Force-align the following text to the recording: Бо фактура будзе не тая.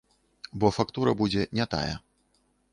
Бо 0.63 0.71
фактура 0.77 1.15
будзе 1.21 1.45
не 1.61 1.65
тая. 1.77 1.95